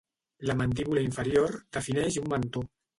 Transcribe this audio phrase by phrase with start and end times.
[0.49, 2.69] La mandíbula inferior defineix un mentó.